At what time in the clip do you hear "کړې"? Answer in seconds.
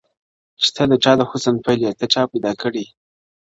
2.61-2.85